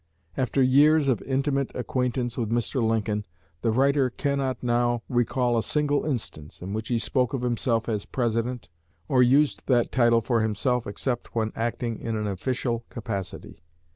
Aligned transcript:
After 0.35 0.63
years 0.63 1.07
of 1.09 1.21
intimate 1.21 1.71
acquaintance 1.75 2.35
with 2.35 2.49
Mr. 2.49 2.81
Lincoln, 2.83 3.23
the 3.61 3.69
writer 3.69 4.09
cannot 4.09 4.63
now 4.63 5.03
recall 5.07 5.55
a 5.55 5.61
single 5.61 6.05
instance 6.05 6.59
in 6.59 6.73
which 6.73 6.87
he 6.87 6.97
spoke 6.97 7.35
of 7.35 7.43
himself 7.43 7.87
as 7.87 8.07
President, 8.07 8.67
or 9.07 9.21
used 9.21 9.61
that 9.67 9.91
title 9.91 10.21
for 10.21 10.41
himself 10.41 10.87
except 10.87 11.35
when 11.35 11.53
acting 11.55 11.99
in 11.99 12.15
an 12.15 12.25
official 12.25 12.83
capacity. 12.89 13.61